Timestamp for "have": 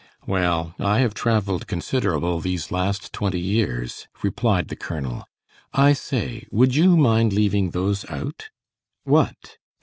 1.01-1.13